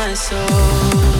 my 0.00 0.14
soul. 0.14 1.19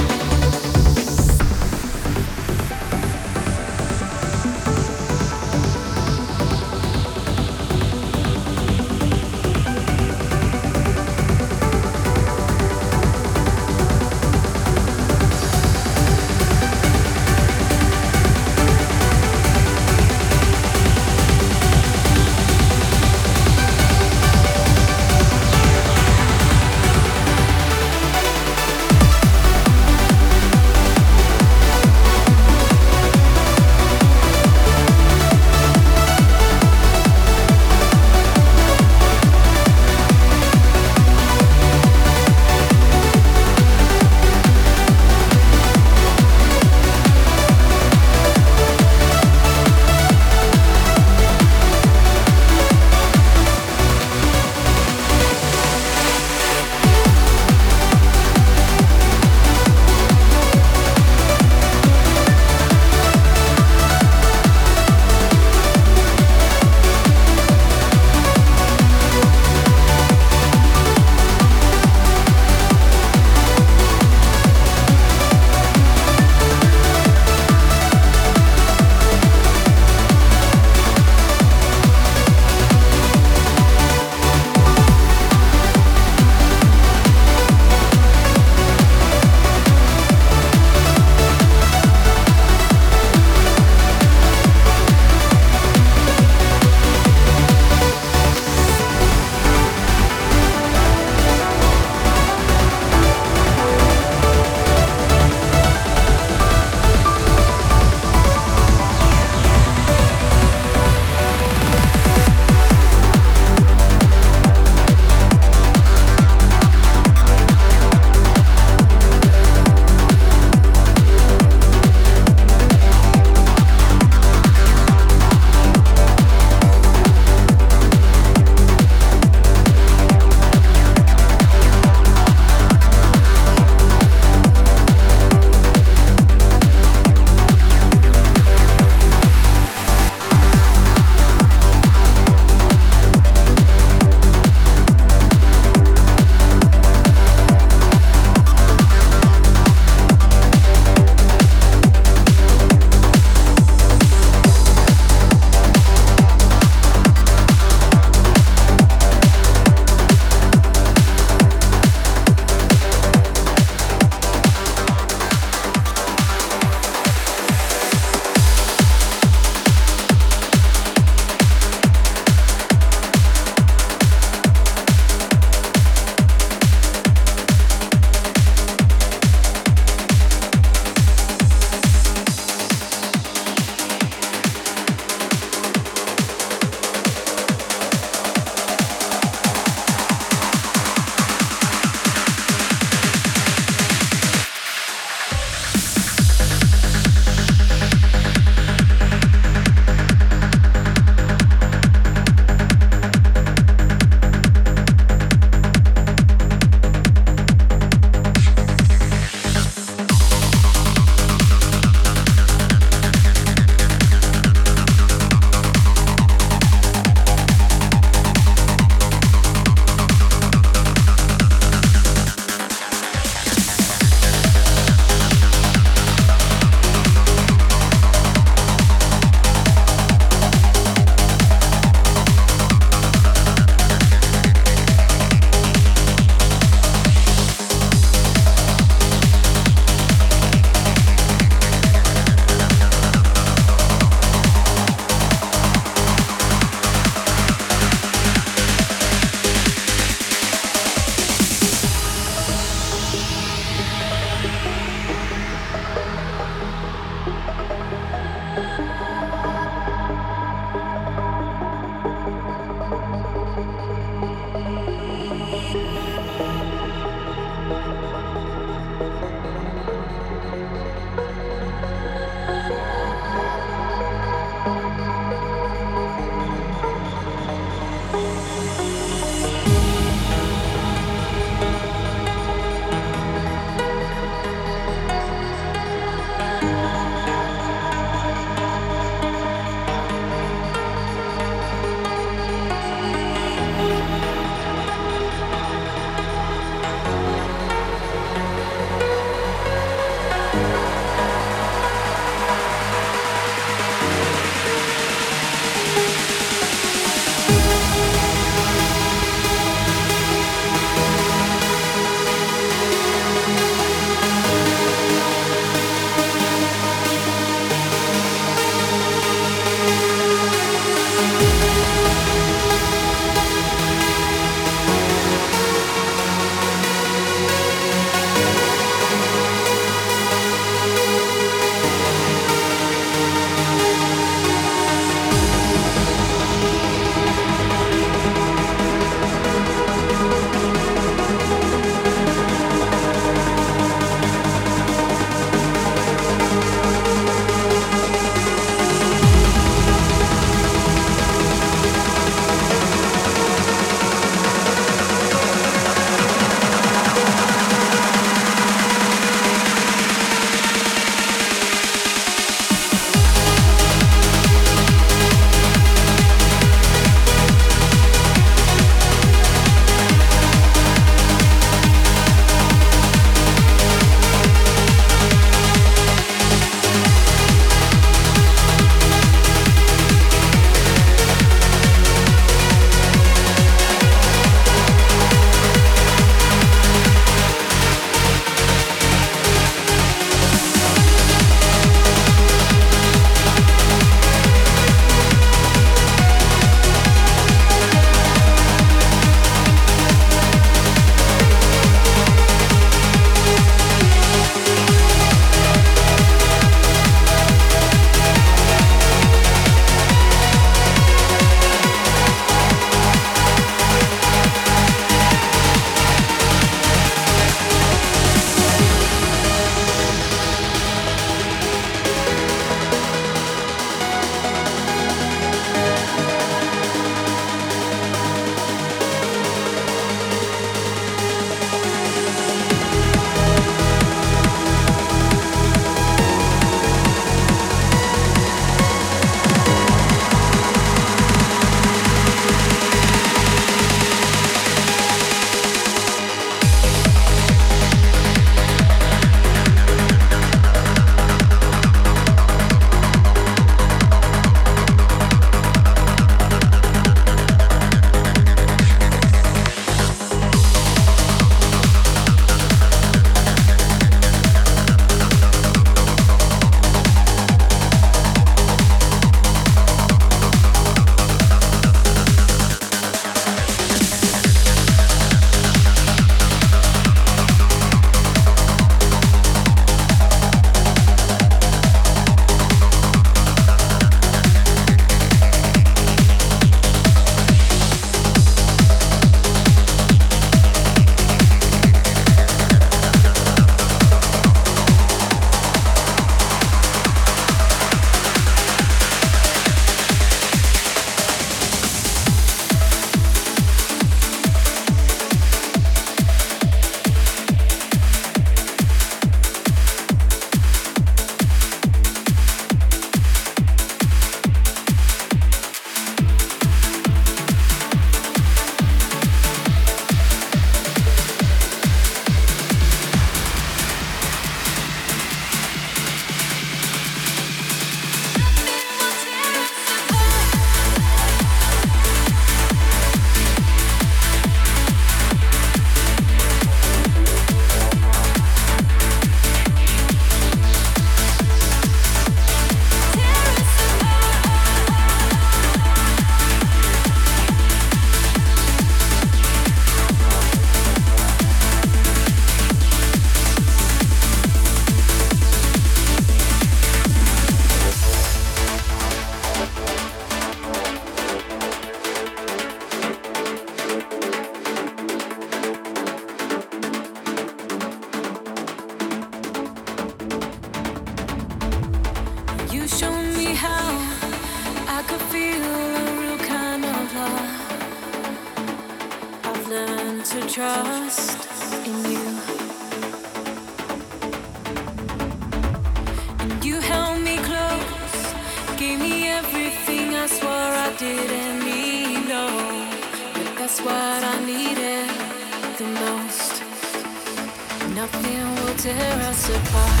nothing 598.12 598.54
will 598.54 598.74
tear 598.76 599.12
us 599.28 599.48
apart. 599.48 600.00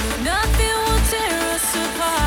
No, 0.00 0.24
nothing 0.24 0.74
will 0.84 1.00
tear 1.10 1.54
us 1.54 1.76
apart. 1.76 2.21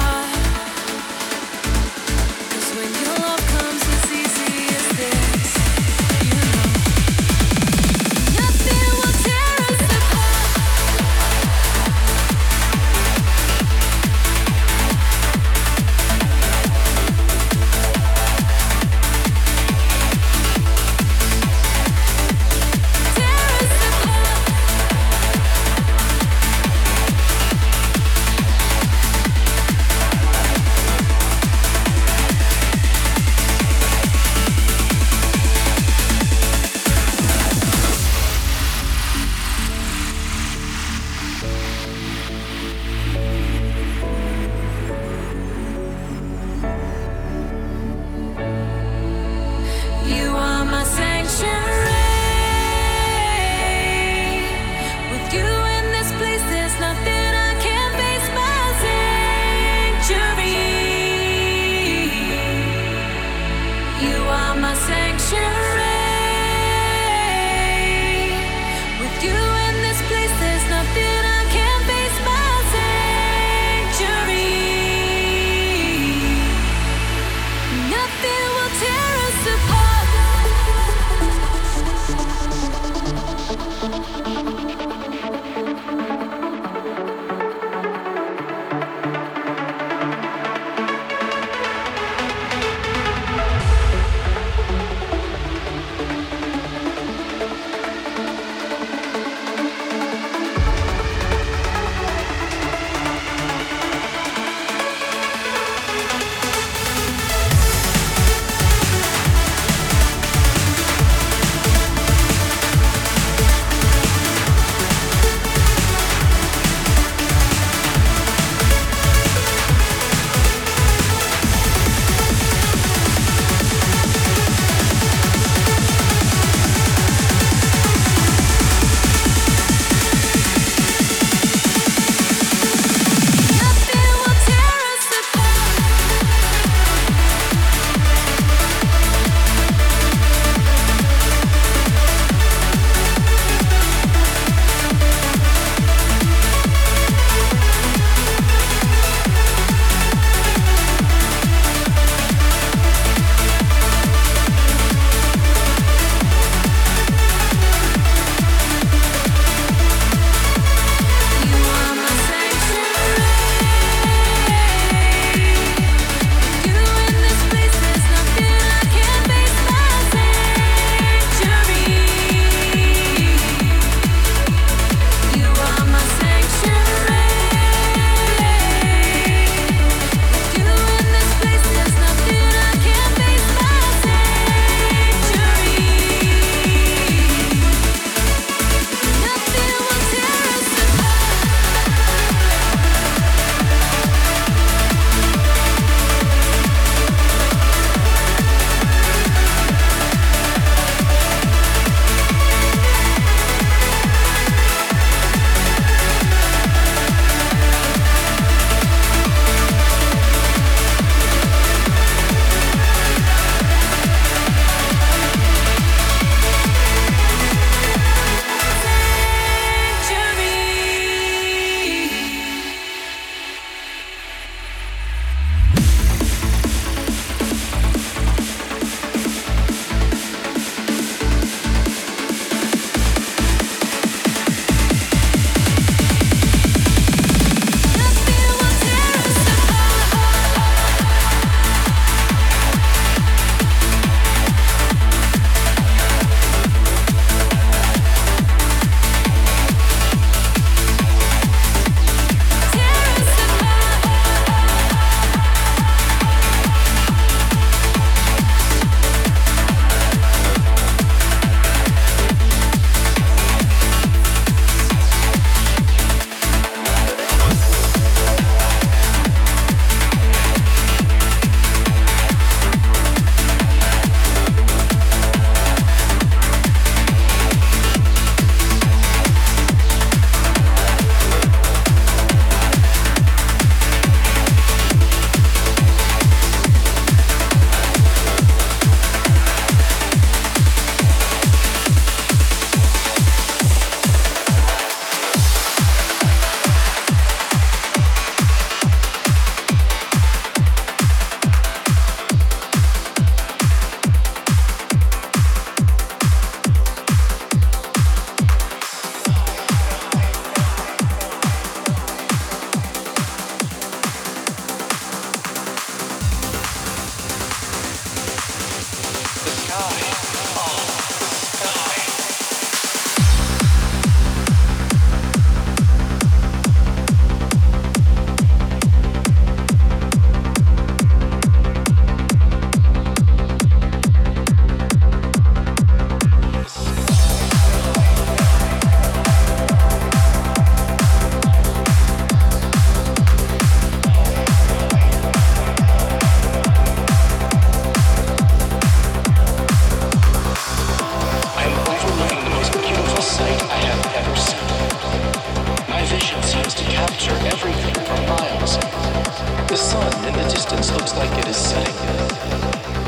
The 359.75 359.81
sun 359.81 360.25
in 360.25 360.33
the 360.33 360.43
distance 360.43 360.89
looks 360.93 361.17
like 361.17 361.29
it 361.37 361.49
is 361.49 361.57
setting. 361.57 361.95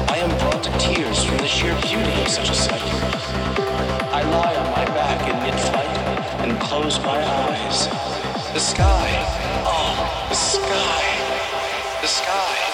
I 0.10 0.18
am 0.18 0.30
brought 0.38 0.62
to 0.64 0.72
tears 0.78 1.24
from 1.24 1.38
the 1.38 1.48
sheer 1.48 1.74
beauty 1.80 2.22
of 2.22 2.28
such 2.28 2.50
a 2.50 2.54
sight. 2.54 2.82
I 4.12 4.22
lie 4.24 4.54
on 4.54 4.72
my 4.72 4.84
back 4.88 5.22
in 5.32 5.42
mid-flight 5.44 5.98
and 6.44 6.60
close 6.60 7.00
my 7.06 7.24
eyes. 7.24 7.88
The 8.52 8.60
sky, 8.60 9.08
oh, 9.66 10.28
the 10.28 10.36
sky, 10.36 12.02
the 12.02 12.08
sky. 12.08 12.67